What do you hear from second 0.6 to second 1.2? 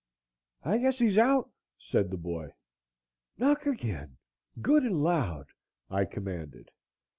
"I guess he's